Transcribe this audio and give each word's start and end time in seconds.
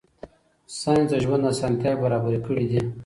ساینس 0.79 1.07
د 1.11 1.15
ژوند 1.23 1.43
اسانتیاوې 1.51 2.01
برابرې 2.03 2.39
کړې 2.45 2.65
دي. 2.71 2.81